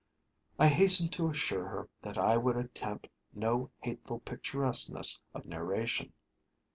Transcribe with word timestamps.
I 0.57 0.67
hastened 0.67 1.13
to 1.13 1.29
assure 1.29 1.67
her 1.67 1.87
that 2.01 2.17
I 2.17 2.35
would 2.35 2.57
attempt 2.57 3.07
no 3.35 3.69
hateful 3.81 4.19
picturesqueness 4.21 5.21
of 5.35 5.45
narration. 5.45 6.11